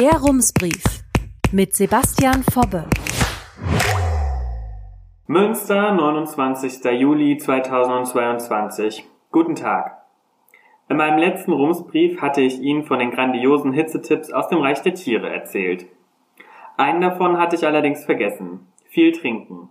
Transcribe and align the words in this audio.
Der 0.00 0.18
Rumsbrief 0.18 0.82
mit 1.52 1.74
Sebastian 1.74 2.42
Fobbe. 2.42 2.86
Münster, 5.26 5.92
29. 5.92 6.82
Juli 6.98 7.36
2022. 7.36 9.04
Guten 9.30 9.56
Tag. 9.56 10.00
In 10.88 10.96
meinem 10.96 11.18
letzten 11.18 11.52
Rumsbrief 11.52 12.18
hatte 12.22 12.40
ich 12.40 12.60
Ihnen 12.60 12.84
von 12.84 12.98
den 12.98 13.10
grandiosen 13.10 13.74
Hitzetipps 13.74 14.32
aus 14.32 14.48
dem 14.48 14.60
Reich 14.60 14.80
der 14.80 14.94
Tiere 14.94 15.28
erzählt. 15.28 15.84
Einen 16.78 17.02
davon 17.02 17.36
hatte 17.36 17.56
ich 17.56 17.66
allerdings 17.66 18.02
vergessen. 18.06 18.68
Viel 18.88 19.12
trinken. 19.12 19.68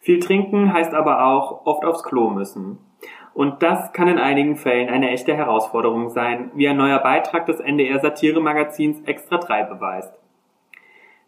Viel 0.00 0.20
trinken 0.20 0.72
heißt 0.72 0.94
aber 0.94 1.26
auch 1.26 1.66
oft 1.66 1.84
aufs 1.84 2.02
Klo 2.02 2.30
müssen. 2.30 2.78
Und 3.34 3.62
das 3.64 3.92
kann 3.92 4.06
in 4.06 4.18
einigen 4.18 4.56
Fällen 4.56 4.88
eine 4.88 5.10
echte 5.10 5.34
Herausforderung 5.34 6.08
sein, 6.08 6.52
wie 6.54 6.68
ein 6.68 6.76
neuer 6.76 7.00
Beitrag 7.00 7.46
des 7.46 7.58
NDR 7.58 7.98
Satire-Magazins 7.98 9.02
Extra 9.06 9.38
3 9.38 9.64
beweist. 9.64 10.14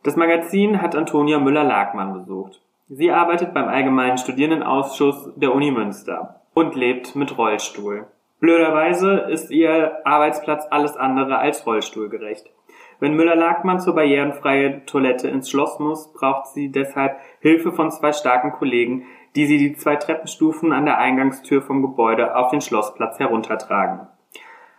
Das 0.05 0.15
Magazin 0.15 0.81
hat 0.81 0.95
Antonia 0.95 1.41
Müller-Lagmann 1.41 2.13
besucht. 2.13 2.63
Sie 2.89 3.11
arbeitet 3.11 3.53
beim 3.53 3.67
Allgemeinen 3.67 4.19
Studierendenausschuss 4.19 5.33
der 5.35 5.53
Uni 5.53 5.73
Münster 5.73 6.43
und 6.55 6.77
lebt 6.77 7.17
mit 7.17 7.37
Rollstuhl. 7.37 8.07
Blöderweise 8.39 9.13
ist 9.29 9.51
ihr 9.51 10.07
Arbeitsplatz 10.07 10.65
alles 10.71 10.97
andere 10.97 11.39
als 11.39 11.67
rollstuhlgerecht. 11.67 12.47
Wenn 13.01 13.15
Müller-Lagmann 13.15 13.81
zur 13.81 13.95
barrierenfreien 13.95 14.87
Toilette 14.87 15.29
ins 15.29 15.51
Schloss 15.51 15.79
muss, 15.81 16.13
braucht 16.13 16.47
sie 16.49 16.71
deshalb 16.71 17.19
Hilfe 17.41 17.73
von 17.73 17.91
zwei 17.91 18.13
starken 18.13 18.53
Kollegen, 18.53 19.07
die 19.37 19.47
sie 19.47 19.59
die 19.59 19.75
zwei 19.75 19.97
Treppenstufen 19.97 20.73
an 20.73 20.87
der 20.87 20.99
Eingangstür 20.99 21.63
vom 21.63 21.83
Gebäude 21.83 22.35
auf 22.35 22.51
den 22.51 22.63
Schlossplatz 22.63 23.19
heruntertragen. 23.19 24.09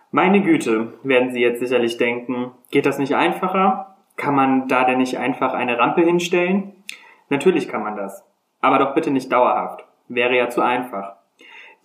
Meine 0.10 0.42
Güte, 0.42 0.94
werden 1.04 1.32
Sie 1.32 1.42
jetzt 1.42 1.60
sicherlich 1.60 1.98
denken, 1.98 2.52
geht 2.72 2.86
das 2.86 2.98
nicht 2.98 3.16
einfacher? 3.16 3.98
Kann 4.16 4.34
man 4.34 4.68
da 4.68 4.84
denn 4.84 4.98
nicht 4.98 5.18
einfach 5.18 5.54
eine 5.54 5.78
Rampe 5.78 6.02
hinstellen? 6.02 6.73
Natürlich 7.30 7.68
kann 7.68 7.84
man 7.84 7.96
das. 7.96 8.26
Aber 8.59 8.80
doch 8.80 8.96
bitte 8.96 9.12
nicht 9.12 9.31
dauerhaft. 9.31 9.86
Wäre 10.08 10.36
ja 10.36 10.50
zu 10.50 10.62
einfach. 10.62 11.18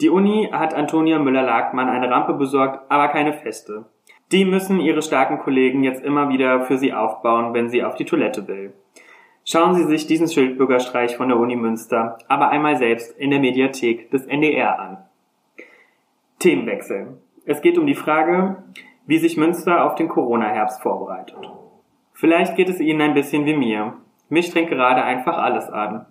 Die 0.01 0.09
Uni 0.09 0.49
hat 0.51 0.73
Antonia 0.73 1.19
Müller-Lagmann 1.19 1.91
eine 1.91 2.11
Rampe 2.11 2.33
besorgt, 2.33 2.91
aber 2.91 3.09
keine 3.09 3.35
feste. 3.35 3.85
Die 4.31 4.47
müssen 4.47 4.81
ihre 4.81 5.03
starken 5.03 5.41
Kollegen 5.41 5.85
jetzt 5.85 6.03
immer 6.03 6.31
wieder 6.31 6.63
für 6.63 6.79
sie 6.79 6.95
aufbauen, 6.95 7.53
wenn 7.53 7.69
sie 7.69 7.85
auf 7.85 7.97
die 7.97 8.07
Toilette 8.07 8.49
will. 8.49 8.73
Schauen 9.45 9.75
Sie 9.75 9.85
sich 9.85 10.07
diesen 10.07 10.29
Schildbürgerstreich 10.29 11.17
von 11.17 11.29
der 11.29 11.39
Uni 11.39 11.57
Münster 11.57 12.19
aber 12.29 12.51
einmal 12.51 12.77
selbst 12.77 13.19
in 13.19 13.31
der 13.31 13.41
Mediathek 13.41 14.11
des 14.11 14.27
NDR 14.27 14.79
an. 14.79 14.99
Themenwechsel. 16.39 17.19
Es 17.45 17.61
geht 17.61 17.77
um 17.77 17.87
die 17.87 17.97
Frage, 17.97 18.63
wie 19.07 19.19
sich 19.19 19.37
Münster 19.37 19.85
auf 19.85 19.97
den 19.97 20.09
Corona-Herbst 20.09 20.81
vorbereitet. 20.81 21.51
Vielleicht 22.13 22.55
geht 22.55 22.69
es 22.69 22.79
Ihnen 22.79 23.01
ein 23.01 23.15
bisschen 23.15 23.45
wie 23.45 23.57
mir. 23.57 23.95
Mich 24.29 24.47
strengt 24.47 24.71
gerade 24.71 25.03
einfach 25.03 25.39
alles 25.39 25.69
an. 25.69 26.07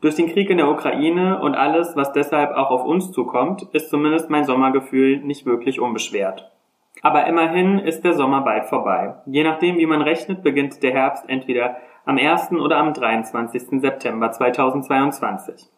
Durch 0.00 0.14
den 0.14 0.28
Krieg 0.28 0.48
in 0.50 0.58
der 0.58 0.68
Ukraine 0.68 1.40
und 1.40 1.56
alles, 1.56 1.96
was 1.96 2.12
deshalb 2.12 2.52
auch 2.52 2.70
auf 2.70 2.84
uns 2.84 3.10
zukommt, 3.10 3.62
ist 3.72 3.90
zumindest 3.90 4.30
mein 4.30 4.44
Sommergefühl 4.44 5.18
nicht 5.18 5.44
wirklich 5.44 5.80
unbeschwert. 5.80 6.52
Aber 7.02 7.26
immerhin 7.26 7.80
ist 7.80 8.04
der 8.04 8.14
Sommer 8.14 8.42
bald 8.42 8.66
vorbei. 8.66 9.14
Je 9.26 9.42
nachdem, 9.42 9.76
wie 9.76 9.86
man 9.86 10.02
rechnet, 10.02 10.42
beginnt 10.42 10.82
der 10.82 10.92
Herbst 10.92 11.24
entweder 11.28 11.76
am 12.06 12.18
1. 12.18 12.52
oder 12.52 12.78
am 12.78 12.94
23. 12.94 13.80
September 13.80 14.30
2022. 14.30 15.68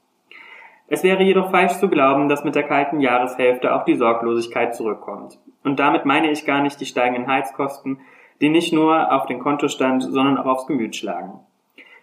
Es 0.87 1.03
wäre 1.03 1.23
jedoch 1.23 1.51
falsch 1.51 1.73
zu 1.79 1.89
glauben, 1.89 2.29
dass 2.29 2.45
mit 2.45 2.55
der 2.55 2.65
kalten 2.65 3.01
Jahreshälfte 3.01 3.75
auch 3.75 3.84
die 3.84 3.97
Sorglosigkeit 3.97 4.75
zurückkommt. 4.75 5.39
Und 5.65 5.81
damit 5.81 6.05
meine 6.05 6.31
ich 6.31 6.45
gar 6.45 6.61
nicht 6.61 6.81
die 6.81 6.87
steigenden 6.87 7.27
Heizkosten, 7.27 8.01
die 8.43 8.51
nicht 8.51 8.75
nur 8.75 9.11
auf 9.11 9.25
den 9.25 9.39
Kontostand, 9.39 10.03
sondern 10.03 10.37
auch 10.37 10.45
aufs 10.45 10.67
Gemüt 10.67 10.97
schlagen. 10.97 11.41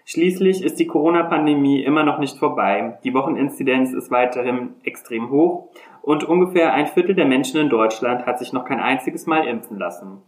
Schließlich 0.06 0.64
ist 0.64 0.80
die 0.80 0.88
Corona-Pandemie 0.88 1.84
immer 1.84 2.04
noch 2.04 2.18
nicht 2.18 2.38
vorbei. 2.38 2.98
Die 3.04 3.14
Wocheninzidenz 3.14 3.94
ist 3.94 4.10
weiterhin 4.10 4.74
extrem 4.84 5.30
hoch 5.30 5.70
und 6.02 6.24
ungefähr 6.24 6.74
ein 6.74 6.88
Viertel 6.88 7.14
der 7.14 7.26
Menschen 7.26 7.60
in 7.60 7.70
Deutschland 7.70 8.26
hat 8.26 8.40
sich 8.40 8.54
noch 8.54 8.66
kein 8.66 8.80
einziges 8.80 9.28
Mal 9.28 9.48
impfen 9.48 9.78
lassen. 9.78 10.24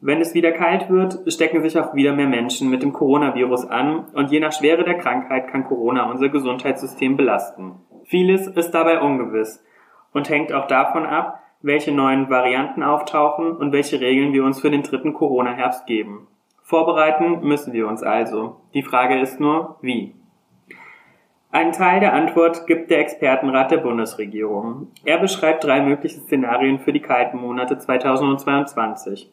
Wenn 0.00 0.20
es 0.20 0.34
wieder 0.34 0.52
kalt 0.52 0.90
wird, 0.90 1.32
stecken 1.32 1.62
sich 1.62 1.78
auch 1.78 1.94
wieder 1.94 2.12
mehr 2.12 2.26
Menschen 2.26 2.68
mit 2.68 2.82
dem 2.82 2.92
Coronavirus 2.92 3.66
an 3.66 4.04
und 4.12 4.30
je 4.30 4.40
nach 4.40 4.52
Schwere 4.52 4.84
der 4.84 4.98
Krankheit 4.98 5.48
kann 5.48 5.64
Corona 5.64 6.10
unser 6.10 6.28
Gesundheitssystem 6.28 7.16
belasten. 7.16 7.76
Vieles 8.04 8.46
ist 8.46 8.72
dabei 8.72 9.00
ungewiss 9.00 9.64
und 10.12 10.28
hängt 10.28 10.52
auch 10.52 10.66
davon 10.66 11.06
ab, 11.06 11.40
welche 11.62 11.92
neuen 11.92 12.28
Varianten 12.28 12.82
auftauchen 12.82 13.56
und 13.56 13.72
welche 13.72 14.00
Regeln 14.00 14.32
wir 14.32 14.44
uns 14.44 14.60
für 14.60 14.70
den 14.70 14.82
dritten 14.82 15.14
Corona-Herbst 15.14 15.86
geben. 15.86 16.28
Vorbereiten 16.62 17.40
müssen 17.40 17.72
wir 17.72 17.88
uns 17.88 18.02
also. 18.02 18.56
Die 18.74 18.82
Frage 18.82 19.18
ist 19.18 19.40
nur, 19.40 19.76
wie. 19.80 20.14
Einen 21.50 21.72
Teil 21.72 22.00
der 22.00 22.12
Antwort 22.12 22.66
gibt 22.66 22.90
der 22.90 23.00
Expertenrat 23.00 23.70
der 23.70 23.78
Bundesregierung. 23.78 24.88
Er 25.04 25.18
beschreibt 25.18 25.64
drei 25.64 25.80
mögliche 25.80 26.20
Szenarien 26.20 26.80
für 26.80 26.92
die 26.92 27.00
kalten 27.00 27.38
Monate 27.38 27.78
2022. 27.78 29.32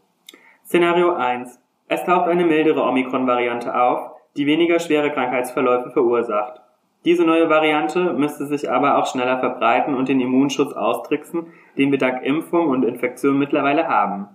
Szenario 0.74 1.14
1. 1.14 1.60
Es 1.88 2.04
taucht 2.04 2.28
eine 2.28 2.46
mildere 2.46 2.82
Omikron-Variante 2.82 3.80
auf, 3.80 4.10
die 4.36 4.48
weniger 4.48 4.80
schwere 4.80 5.12
Krankheitsverläufe 5.12 5.92
verursacht. 5.92 6.62
Diese 7.06 7.24
neue 7.26 7.48
Variante 7.48 8.12
müsste 8.14 8.48
sich 8.48 8.72
aber 8.72 8.98
auch 8.98 9.06
schneller 9.06 9.38
verbreiten 9.38 9.94
und 9.94 10.10
den 10.10 10.20
Immunschutz 10.20 10.74
austricksen, 10.74 11.54
den 11.78 11.92
wir 11.92 12.00
dank 12.00 12.24
Impfung 12.24 12.70
und 12.70 12.86
Infektion 12.86 13.38
mittlerweile 13.38 13.88
haben. 13.88 14.30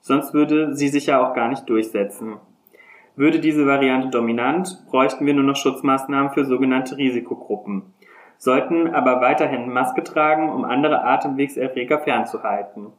Sonst 0.00 0.32
würde 0.32 0.76
sie 0.76 0.86
sich 0.86 1.06
ja 1.06 1.20
auch 1.20 1.34
gar 1.34 1.48
nicht 1.48 1.68
durchsetzen. 1.68 2.36
Würde 3.16 3.40
diese 3.40 3.66
Variante 3.66 4.10
dominant, 4.10 4.86
bräuchten 4.88 5.26
wir 5.26 5.34
nur 5.34 5.42
noch 5.42 5.56
Schutzmaßnahmen 5.56 6.30
für 6.30 6.44
sogenannte 6.44 6.98
Risikogruppen, 6.98 7.92
sollten 8.38 8.94
aber 8.94 9.20
weiterhin 9.20 9.72
Maske 9.72 10.04
tragen, 10.04 10.50
um 10.50 10.64
andere 10.64 11.02
Atemwegserreger 11.02 11.98
fernzuhalten. 11.98 12.92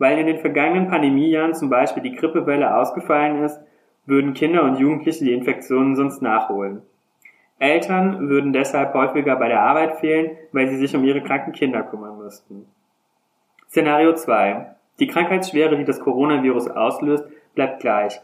Weil 0.00 0.18
in 0.18 0.26
den 0.26 0.38
vergangenen 0.38 0.88
Pandemiejahren 0.88 1.52
zum 1.52 1.68
Beispiel 1.68 2.02
die 2.02 2.16
Grippewelle 2.16 2.74
ausgefallen 2.74 3.44
ist, 3.44 3.60
würden 4.06 4.32
Kinder 4.32 4.64
und 4.64 4.78
Jugendliche 4.78 5.26
die 5.26 5.34
Infektionen 5.34 5.94
sonst 5.94 6.22
nachholen. 6.22 6.80
Eltern 7.58 8.30
würden 8.30 8.54
deshalb 8.54 8.94
häufiger 8.94 9.36
bei 9.36 9.48
der 9.48 9.60
Arbeit 9.60 10.00
fehlen, 10.00 10.30
weil 10.52 10.68
sie 10.68 10.78
sich 10.78 10.96
um 10.96 11.04
ihre 11.04 11.20
kranken 11.20 11.52
Kinder 11.52 11.82
kümmern 11.82 12.16
müssten. 12.16 12.64
Szenario 13.68 14.14
2. 14.14 14.74
Die 15.00 15.06
Krankheitsschwere, 15.06 15.76
die 15.76 15.84
das 15.84 16.00
Coronavirus 16.00 16.68
auslöst, 16.68 17.26
bleibt 17.54 17.80
gleich. 17.80 18.22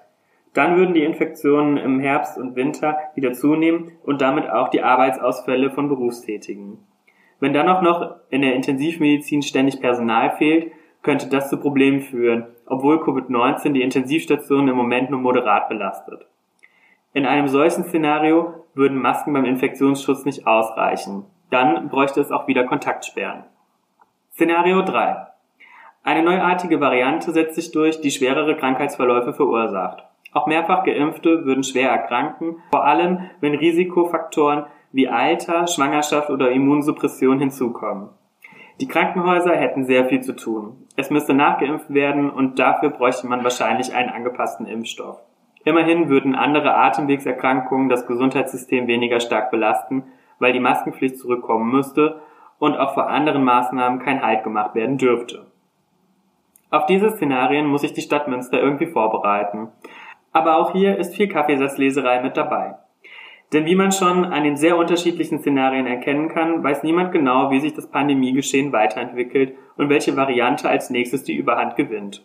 Dann 0.54 0.78
würden 0.78 0.94
die 0.94 1.04
Infektionen 1.04 1.76
im 1.76 2.00
Herbst 2.00 2.38
und 2.38 2.56
Winter 2.56 2.96
wieder 3.14 3.34
zunehmen 3.34 3.92
und 4.02 4.22
damit 4.22 4.48
auch 4.48 4.70
die 4.70 4.82
Arbeitsausfälle 4.82 5.70
von 5.70 5.90
Berufstätigen. 5.90 6.78
Wenn 7.38 7.52
dann 7.52 7.68
auch 7.68 7.82
noch 7.82 8.16
in 8.30 8.40
der 8.40 8.54
Intensivmedizin 8.54 9.42
ständig 9.42 9.82
Personal 9.82 10.30
fehlt, 10.38 10.72
könnte 11.06 11.28
das 11.28 11.48
zu 11.48 11.56
Problemen 11.56 12.00
führen, 12.00 12.48
obwohl 12.66 12.96
Covid-19 12.98 13.72
die 13.72 13.82
Intensivstationen 13.82 14.68
im 14.68 14.76
Moment 14.76 15.08
nur 15.08 15.20
moderat 15.20 15.68
belastet. 15.68 16.26
In 17.14 17.24
einem 17.24 17.48
solchen 17.48 17.84
Szenario 17.84 18.64
würden 18.74 19.00
Masken 19.00 19.32
beim 19.32 19.44
Infektionsschutz 19.44 20.24
nicht 20.24 20.46
ausreichen. 20.46 21.24
Dann 21.48 21.88
bräuchte 21.88 22.20
es 22.20 22.32
auch 22.32 22.48
wieder 22.48 22.64
Kontaktsperren. 22.64 23.44
Szenario 24.32 24.82
3. 24.82 25.28
Eine 26.02 26.24
neuartige 26.24 26.80
Variante 26.80 27.30
setzt 27.30 27.54
sich 27.54 27.70
durch, 27.70 28.00
die 28.00 28.10
schwerere 28.10 28.56
Krankheitsverläufe 28.56 29.32
verursacht. 29.32 30.04
Auch 30.32 30.46
mehrfach 30.48 30.84
Geimpfte 30.84 31.44
würden 31.44 31.62
schwer 31.62 31.90
erkranken, 31.90 32.56
vor 32.72 32.84
allem 32.84 33.30
wenn 33.40 33.54
Risikofaktoren 33.54 34.66
wie 34.90 35.08
Alter, 35.08 35.68
Schwangerschaft 35.68 36.30
oder 36.30 36.50
Immunsuppression 36.50 37.38
hinzukommen. 37.38 38.08
Die 38.80 38.88
Krankenhäuser 38.88 39.56
hätten 39.56 39.84
sehr 39.84 40.04
viel 40.06 40.20
zu 40.20 40.34
tun. 40.34 40.86
Es 40.96 41.10
müsste 41.10 41.32
nachgeimpft 41.32 41.92
werden 41.92 42.30
und 42.30 42.58
dafür 42.58 42.90
bräuchte 42.90 43.26
man 43.26 43.42
wahrscheinlich 43.42 43.94
einen 43.94 44.10
angepassten 44.10 44.66
Impfstoff. 44.66 45.18
Immerhin 45.64 46.08
würden 46.08 46.34
andere 46.34 46.74
Atemwegserkrankungen 46.74 47.88
das 47.88 48.06
Gesundheitssystem 48.06 48.86
weniger 48.86 49.20
stark 49.20 49.50
belasten, 49.50 50.04
weil 50.38 50.52
die 50.52 50.60
Maskenpflicht 50.60 51.18
zurückkommen 51.18 51.70
müsste 51.70 52.20
und 52.58 52.76
auch 52.76 52.94
vor 52.94 53.08
anderen 53.08 53.44
Maßnahmen 53.44 53.98
kein 53.98 54.22
Halt 54.22 54.44
gemacht 54.44 54.74
werden 54.74 54.98
dürfte. 54.98 55.46
Auf 56.70 56.86
diese 56.86 57.10
Szenarien 57.10 57.66
muss 57.66 57.80
sich 57.80 57.94
die 57.94 58.02
Stadt 58.02 58.28
Münster 58.28 58.60
irgendwie 58.60 58.86
vorbereiten. 58.86 59.68
Aber 60.32 60.58
auch 60.58 60.72
hier 60.72 60.98
ist 60.98 61.14
viel 61.14 61.28
Kaffeesatzleserei 61.28 62.22
mit 62.22 62.36
dabei. 62.36 62.76
Denn 63.52 63.64
wie 63.64 63.76
man 63.76 63.92
schon 63.92 64.24
an 64.24 64.42
den 64.42 64.56
sehr 64.56 64.76
unterschiedlichen 64.76 65.38
Szenarien 65.38 65.86
erkennen 65.86 66.28
kann, 66.28 66.64
weiß 66.64 66.82
niemand 66.82 67.12
genau, 67.12 67.50
wie 67.50 67.60
sich 67.60 67.74
das 67.74 67.88
Pandemiegeschehen 67.88 68.72
weiterentwickelt 68.72 69.54
und 69.76 69.88
welche 69.88 70.16
Variante 70.16 70.68
als 70.68 70.90
nächstes 70.90 71.22
die 71.22 71.36
Überhand 71.36 71.76
gewinnt. 71.76 72.24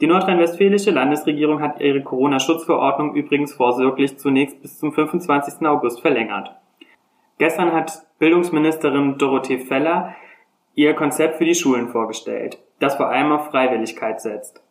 Die 0.00 0.06
nordrhein-westfälische 0.06 0.90
Landesregierung 0.90 1.60
hat 1.62 1.80
ihre 1.80 2.02
Corona-Schutzverordnung 2.02 3.14
übrigens 3.14 3.54
vorsorglich 3.54 4.18
zunächst 4.18 4.60
bis 4.60 4.78
zum 4.78 4.92
25. 4.92 5.66
August 5.66 6.00
verlängert. 6.00 6.54
Gestern 7.38 7.72
hat 7.72 8.06
Bildungsministerin 8.18 9.16
Dorothee 9.16 9.58
Feller 9.58 10.14
ihr 10.74 10.94
Konzept 10.94 11.36
für 11.36 11.44
die 11.44 11.54
Schulen 11.54 11.88
vorgestellt, 11.88 12.58
das 12.78 12.96
vor 12.96 13.08
allem 13.08 13.32
auf 13.32 13.50
Freiwilligkeit 13.50 14.20
setzt. 14.20 14.61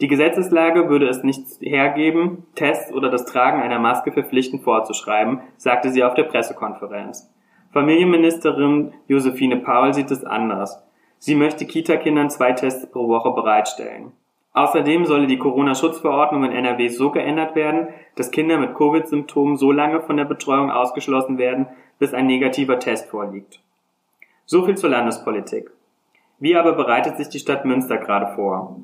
Die 0.00 0.06
Gesetzeslage 0.06 0.88
würde 0.88 1.08
es 1.08 1.24
nicht 1.24 1.44
hergeben, 1.60 2.46
Tests 2.54 2.92
oder 2.92 3.10
das 3.10 3.24
Tragen 3.24 3.60
einer 3.60 3.80
Maske 3.80 4.12
verpflichtend 4.12 4.62
vorzuschreiben, 4.62 5.40
sagte 5.56 5.90
sie 5.90 6.04
auf 6.04 6.14
der 6.14 6.24
Pressekonferenz. 6.24 7.32
Familienministerin 7.72 8.92
Josephine 9.08 9.56
Paul 9.56 9.92
sieht 9.92 10.10
es 10.12 10.24
anders. 10.24 10.82
Sie 11.18 11.34
möchte 11.34 11.66
Kita-Kindern 11.66 12.30
zwei 12.30 12.52
Tests 12.52 12.88
pro 12.90 13.08
Woche 13.08 13.32
bereitstellen. 13.32 14.12
Außerdem 14.52 15.04
solle 15.04 15.26
die 15.26 15.38
Corona-Schutzverordnung 15.38 16.44
in 16.44 16.52
NRW 16.52 16.88
so 16.88 17.10
geändert 17.10 17.54
werden, 17.56 17.88
dass 18.14 18.30
Kinder 18.30 18.56
mit 18.58 18.74
Covid-Symptomen 18.74 19.56
so 19.56 19.72
lange 19.72 20.00
von 20.00 20.16
der 20.16 20.24
Betreuung 20.24 20.70
ausgeschlossen 20.70 21.38
werden, 21.38 21.66
bis 21.98 22.14
ein 22.14 22.26
negativer 22.26 22.78
Test 22.78 23.10
vorliegt. 23.10 23.60
So 24.46 24.64
viel 24.64 24.76
zur 24.76 24.90
Landespolitik. 24.90 25.70
Wie 26.38 26.56
aber 26.56 26.72
bereitet 26.72 27.16
sich 27.16 27.28
die 27.28 27.40
Stadt 27.40 27.64
Münster 27.64 27.98
gerade 27.98 28.34
vor? 28.34 28.76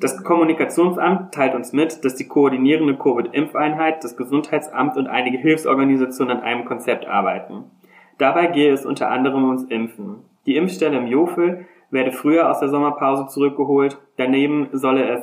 Das 0.00 0.22
Kommunikationsamt 0.24 1.32
teilt 1.32 1.54
uns 1.54 1.72
mit, 1.72 2.04
dass 2.04 2.16
die 2.16 2.26
koordinierende 2.26 2.96
Covid-Impfeinheit, 2.96 4.02
das 4.02 4.16
Gesundheitsamt 4.16 4.96
und 4.96 5.06
einige 5.06 5.38
Hilfsorganisationen 5.38 6.38
an 6.38 6.42
einem 6.42 6.64
Konzept 6.64 7.06
arbeiten. 7.06 7.70
Dabei 8.18 8.48
gehe 8.48 8.72
es 8.72 8.84
unter 8.84 9.10
anderem 9.10 9.44
ums 9.44 9.64
Impfen. 9.64 10.24
Die 10.46 10.56
Impfstelle 10.56 10.98
im 10.98 11.06
Jofel 11.06 11.66
werde 11.90 12.12
früher 12.12 12.50
aus 12.50 12.60
der 12.60 12.68
Sommerpause 12.68 13.28
zurückgeholt. 13.28 13.98
Daneben 14.16 14.68
solle 14.72 15.08
es 15.08 15.22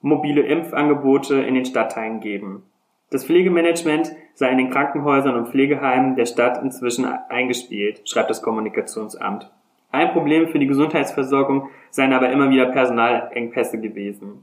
mobile 0.00 0.42
Impfangebote 0.42 1.36
in 1.36 1.54
den 1.54 1.64
Stadtteilen 1.64 2.20
geben. 2.20 2.64
Das 3.10 3.26
Pflegemanagement 3.26 4.12
sei 4.34 4.48
in 4.50 4.58
den 4.58 4.70
Krankenhäusern 4.70 5.36
und 5.36 5.48
Pflegeheimen 5.48 6.16
der 6.16 6.26
Stadt 6.26 6.62
inzwischen 6.62 7.04
eingespielt, 7.04 8.08
schreibt 8.08 8.30
das 8.30 8.42
Kommunikationsamt. 8.42 9.50
Ein 9.92 10.12
Problem 10.12 10.48
für 10.48 10.58
die 10.58 10.66
Gesundheitsversorgung 10.66 11.68
seien 11.90 12.12
aber 12.12 12.30
immer 12.30 12.50
wieder 12.50 12.66
Personalengpässe 12.66 13.78
gewesen. 13.78 14.42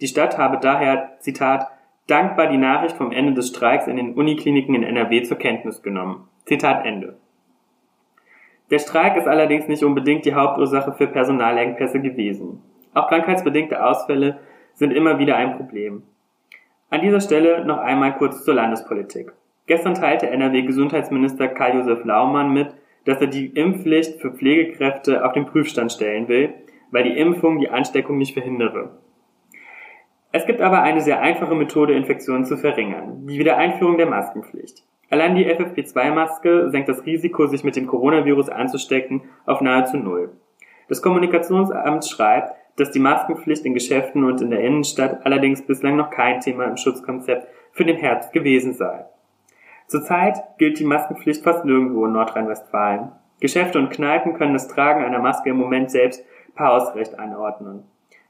Die 0.00 0.06
Stadt 0.06 0.38
habe 0.38 0.58
daher, 0.58 1.16
Zitat, 1.20 1.66
dankbar 2.06 2.48
die 2.48 2.58
Nachricht 2.58 2.96
vom 2.96 3.10
Ende 3.10 3.32
des 3.34 3.48
Streiks 3.48 3.86
in 3.86 3.96
den 3.96 4.14
Unikliniken 4.14 4.74
in 4.74 4.82
NRW 4.82 5.22
zur 5.22 5.38
Kenntnis 5.38 5.82
genommen. 5.82 6.28
Zitat 6.44 6.84
Ende. 6.84 7.16
Der 8.70 8.78
Streik 8.78 9.16
ist 9.16 9.26
allerdings 9.26 9.66
nicht 9.68 9.82
unbedingt 9.82 10.24
die 10.24 10.34
Hauptursache 10.34 10.92
für 10.92 11.08
Personalengpässe 11.08 12.00
gewesen. 12.00 12.62
Auch 12.94 13.08
krankheitsbedingte 13.08 13.84
Ausfälle 13.84 14.38
sind 14.74 14.92
immer 14.92 15.18
wieder 15.18 15.36
ein 15.36 15.56
Problem. 15.56 16.02
An 16.88 17.00
dieser 17.00 17.20
Stelle 17.20 17.64
noch 17.64 17.78
einmal 17.78 18.16
kurz 18.16 18.44
zur 18.44 18.54
Landespolitik. 18.54 19.32
Gestern 19.66 19.94
teilte 19.94 20.28
NRW-Gesundheitsminister 20.30 21.48
Karl-Josef 21.48 22.04
Laumann 22.04 22.52
mit, 22.52 22.74
dass 23.10 23.20
er 23.20 23.26
die 23.26 23.46
Impfpflicht 23.46 24.20
für 24.20 24.30
Pflegekräfte 24.30 25.24
auf 25.24 25.32
den 25.32 25.44
Prüfstand 25.44 25.90
stellen 25.90 26.28
will, 26.28 26.54
weil 26.92 27.02
die 27.02 27.18
Impfung 27.18 27.58
die 27.58 27.68
Ansteckung 27.68 28.18
nicht 28.18 28.34
verhindere. 28.34 29.00
Es 30.30 30.46
gibt 30.46 30.60
aber 30.60 30.82
eine 30.82 31.00
sehr 31.00 31.20
einfache 31.20 31.56
Methode, 31.56 31.94
Infektionen 31.94 32.44
zu 32.44 32.56
verringern, 32.56 33.26
die 33.26 33.40
Wiedereinführung 33.40 33.96
der 33.96 34.06
Maskenpflicht. 34.06 34.84
Allein 35.08 35.34
die 35.34 35.44
FFP2-Maske 35.44 36.70
senkt 36.70 36.88
das 36.88 37.04
Risiko, 37.04 37.48
sich 37.48 37.64
mit 37.64 37.74
dem 37.74 37.88
Coronavirus 37.88 38.48
anzustecken, 38.48 39.22
auf 39.44 39.60
nahezu 39.60 39.96
null. 39.96 40.30
Das 40.86 41.02
Kommunikationsamt 41.02 42.06
schreibt, 42.06 42.54
dass 42.76 42.92
die 42.92 43.00
Maskenpflicht 43.00 43.66
in 43.66 43.74
Geschäften 43.74 44.22
und 44.22 44.40
in 44.40 44.50
der 44.50 44.60
Innenstadt 44.60 45.26
allerdings 45.26 45.66
bislang 45.66 45.96
noch 45.96 46.10
kein 46.10 46.38
Thema 46.38 46.66
im 46.66 46.76
Schutzkonzept 46.76 47.48
für 47.72 47.84
den 47.84 47.96
Herbst 47.96 48.32
gewesen 48.32 48.72
sei. 48.72 49.04
Zurzeit 49.90 50.56
gilt 50.56 50.78
die 50.78 50.84
Maskenpflicht 50.84 51.42
fast 51.42 51.64
nirgendwo 51.64 52.06
in 52.06 52.12
Nordrhein-Westfalen. 52.12 53.10
Geschäfte 53.40 53.76
und 53.80 53.90
Kneipen 53.90 54.34
können 54.34 54.52
das 54.52 54.68
Tragen 54.68 55.04
einer 55.04 55.18
Maske 55.18 55.50
im 55.50 55.56
Moment 55.56 55.90
selbst 55.90 56.24
per 56.54 56.68
Hausrecht 56.68 57.18
anordnen. 57.18 57.82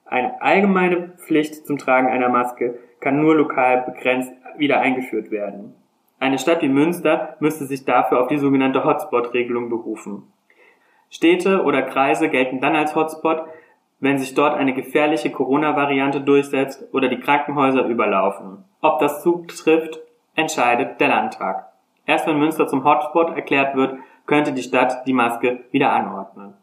Eine 0.06 0.40
allgemeine 0.40 1.10
Pflicht 1.18 1.66
zum 1.66 1.76
Tragen 1.76 2.08
einer 2.08 2.30
Maske 2.30 2.78
kann 3.00 3.20
nur 3.20 3.34
lokal 3.34 3.82
begrenzt 3.82 4.32
wieder 4.56 4.80
eingeführt 4.80 5.30
werden. 5.30 5.74
Eine 6.18 6.38
Stadt 6.38 6.62
wie 6.62 6.70
Münster 6.70 7.36
müsste 7.40 7.66
sich 7.66 7.84
dafür 7.84 8.22
auf 8.22 8.28
die 8.28 8.38
sogenannte 8.38 8.82
Hotspot-Regelung 8.82 9.68
berufen. 9.68 10.32
Städte 11.10 11.62
oder 11.62 11.82
Kreise 11.82 12.30
gelten 12.30 12.60
dann 12.62 12.74
als 12.74 12.96
Hotspot, 12.96 13.44
wenn 13.98 14.16
sich 14.16 14.32
dort 14.34 14.54
eine 14.54 14.72
gefährliche 14.72 15.30
Corona-Variante 15.30 16.22
durchsetzt 16.22 16.88
oder 16.94 17.08
die 17.08 17.20
Krankenhäuser 17.20 17.84
überlaufen. 17.84 18.64
Ob 18.80 18.98
das 19.00 19.22
zutrifft, 19.22 20.00
entscheidet 20.40 21.00
der 21.00 21.08
Landtag. 21.08 21.66
Erst 22.06 22.26
wenn 22.26 22.38
Münster 22.38 22.66
zum 22.66 22.84
Hotspot 22.84 23.37
erklärt 23.37 23.76
wird, 23.76 23.98
könnte 24.26 24.52
die 24.52 24.62
Stadt 24.62 25.06
die 25.06 25.12
Maske 25.12 25.64
wieder 25.70 25.92
anordnen. 25.92 26.54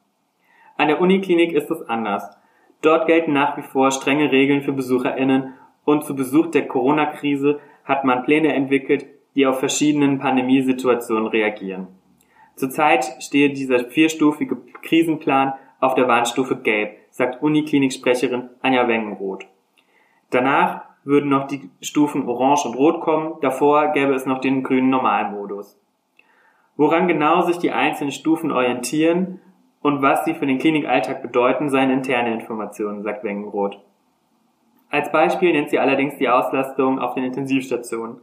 An 0.78 0.88
der 0.88 1.02
Uniklinik 1.02 1.54
ist 1.54 1.72
es 1.72 1.88
anders. 1.88 2.38
Dort 2.82 3.08
gelten 3.08 3.34
nach 3.34 3.58
wie 3.58 3.64
vor 3.64 3.92
strenge 3.92 4.32
Regeln 4.32 4.62
für 4.62 4.74
BesucherInnen 4.74 5.54
und 5.86 6.04
zu 6.04 6.16
Besuch 6.16 6.48
der 6.48 6.68
Corona-Krise 6.68 7.60
hat 7.86 8.04
man 8.04 8.24
Pläne 8.24 8.54
entwickelt, 8.54 9.06
die 9.36 9.48
auf 9.48 9.60
verschiedenen 9.60 10.20
Pandemiesituationen 10.20 11.28
reagieren. 11.28 11.88
Zurzeit 12.56 13.24
stehe 13.24 13.52
dieser 13.52 13.86
vierstufige 13.86 14.58
Krisenplan 14.82 15.54
auf 15.80 15.96
der 15.96 16.08
Warnstufe 16.08 16.56
Gelb, 16.58 16.98
sagt 17.10 17.42
Uniklinik-Sprecherin 17.42 18.50
Anja 18.62 18.88
Wengenroth. 18.88 19.46
Danach 20.30 20.82
würden 21.08 21.30
noch 21.30 21.48
die 21.48 21.70
Stufen 21.82 22.28
Orange 22.28 22.66
und 22.66 22.76
Rot 22.76 23.00
kommen, 23.00 23.36
davor 23.42 23.94
gäbe 23.94 24.14
es 24.14 24.26
noch 24.26 24.42
den 24.42 24.62
grünen 24.62 24.90
Normalmodus. 24.90 25.80
Woran 26.76 27.08
genau 27.08 27.42
sich 27.42 27.58
die 27.58 27.72
einzelnen 27.72 28.12
Stufen 28.12 28.52
orientieren 28.52 29.40
und 29.82 30.02
was 30.02 30.26
sie 30.26 30.34
für 30.34 30.46
den 30.46 30.60
Klinikalltag 30.60 31.22
bedeuten, 31.22 31.70
seien 31.70 31.92
interne 31.92 32.34
Informationen, 32.34 33.04
sagt 33.04 33.24
Wengenroth. 33.24 33.80
Als 34.90 35.10
Beispiel 35.12 35.54
nennt 35.54 35.70
sie 35.70 35.80
allerdings 35.80 36.18
die 36.18 36.28
Auslastung 36.28 37.00
auf 37.00 37.14
den 37.14 37.24
Intensivstationen. 37.24 38.18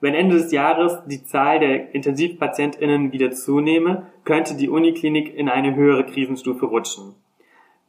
Wenn 0.00 0.14
Ende 0.14 0.36
des 0.36 0.52
Jahres 0.52 1.02
die 1.06 1.24
Zahl 1.24 1.58
der 1.58 1.92
IntensivpatientInnen 1.92 3.12
wieder 3.12 3.32
zunehme, 3.32 4.06
könnte 4.24 4.56
die 4.56 4.68
Uniklinik 4.68 5.34
in 5.34 5.48
eine 5.48 5.74
höhere 5.74 6.06
Krisenstufe 6.06 6.66
rutschen. 6.66 7.16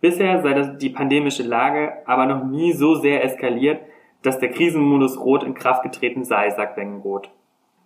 Bisher 0.01 0.41
sei 0.41 0.53
die 0.81 0.89
pandemische 0.89 1.43
Lage 1.43 1.93
aber 2.07 2.25
noch 2.25 2.45
nie 2.45 2.73
so 2.73 2.95
sehr 2.95 3.23
eskaliert, 3.23 3.81
dass 4.23 4.39
der 4.39 4.49
Krisenmodus 4.49 5.19
Rot 5.19 5.43
in 5.43 5.53
Kraft 5.53 5.83
getreten 5.83 6.23
sei, 6.23 6.49
sagt 6.49 6.77
Wengenroth. 6.77 7.29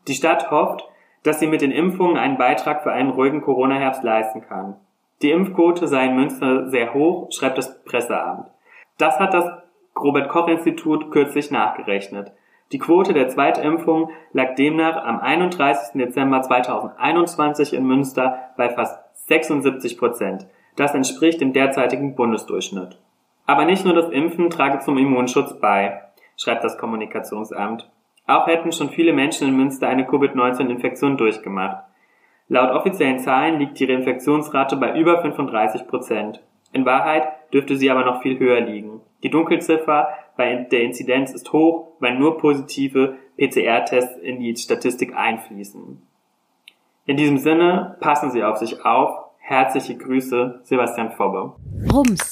Die 0.07 0.13
Stadt 0.13 0.51
hofft, 0.51 0.83
dass 1.23 1.39
sie 1.39 1.47
mit 1.47 1.61
den 1.61 1.71
Impfungen 1.71 2.17
einen 2.17 2.37
Beitrag 2.37 2.83
für 2.83 2.91
einen 2.91 3.11
ruhigen 3.11 3.41
Corona-Herbst 3.41 4.03
leisten 4.03 4.41
kann. 4.41 4.75
Die 5.21 5.31
Impfquote 5.31 5.87
sei 5.87 6.07
in 6.07 6.15
Münster 6.15 6.69
sehr 6.69 6.93
hoch, 6.93 7.29
schreibt 7.31 7.57
das 7.57 7.83
Presseamt. 7.85 8.47
Das 8.97 9.19
hat 9.19 9.33
das 9.33 9.49
Robert 9.97 10.27
Koch 10.29 10.47
Institut 10.47 11.11
kürzlich 11.11 11.51
nachgerechnet. 11.51 12.31
Die 12.71 12.79
Quote 12.79 13.13
der 13.13 13.29
Zweitimpfung 13.29 14.09
lag 14.31 14.55
demnach 14.55 15.03
am 15.03 15.19
31. 15.19 15.93
Dezember 15.93 16.41
2021 16.41 17.73
in 17.73 17.85
Münster 17.85 18.49
bei 18.57 18.69
fast 18.69 18.99
76 19.27 19.97
Prozent. 19.97 20.47
Das 20.75 20.95
entspricht 20.95 21.39
dem 21.39 21.53
derzeitigen 21.53 22.15
Bundesdurchschnitt. 22.15 22.97
Aber 23.45 23.65
nicht 23.65 23.85
nur 23.85 23.93
das 23.93 24.09
Impfen 24.09 24.49
trage 24.49 24.79
zum 24.79 24.97
Immunschutz 24.97 25.59
bei, 25.59 26.01
schreibt 26.37 26.63
das 26.63 26.77
Kommunikationsamt. 26.77 27.89
Auch 28.25 28.47
hätten 28.47 28.71
schon 28.71 28.89
viele 28.89 29.13
Menschen 29.13 29.47
in 29.49 29.57
Münster 29.57 29.87
eine 29.87 30.05
Covid-19-Infektion 30.05 31.17
durchgemacht. 31.17 31.83
Laut 32.47 32.71
offiziellen 32.71 33.19
Zahlen 33.19 33.59
liegt 33.59 33.79
die 33.79 33.85
Reinfektionsrate 33.85 34.77
bei 34.77 34.97
über 34.97 35.21
35 35.21 35.87
Prozent. 35.87 36.41
In 36.71 36.85
Wahrheit 36.85 37.27
dürfte 37.53 37.77
sie 37.77 37.89
aber 37.89 38.03
noch 38.03 38.21
viel 38.21 38.39
höher 38.39 38.61
liegen. 38.61 39.01
Die 39.21 39.29
Dunkelziffer 39.29 40.09
bei 40.35 40.55
der 40.55 40.81
Inzidenz 40.81 41.31
ist 41.31 41.53
hoch, 41.53 41.89
weil 41.99 42.17
nur 42.17 42.37
positive 42.37 43.15
PCR-Tests 43.37 44.17
in 44.17 44.39
die 44.39 44.55
Statistik 44.55 45.15
einfließen. 45.15 46.01
In 47.05 47.17
diesem 47.17 47.37
Sinne, 47.37 47.97
passen 47.99 48.31
Sie 48.31 48.43
auf 48.43 48.57
sich 48.57 48.85
auf. 48.85 49.25
Herzliche 49.39 49.97
Grüße, 49.97 50.61
Sebastian 50.63 51.11
Fobbe. 51.11 51.55
Rums, 51.91 52.31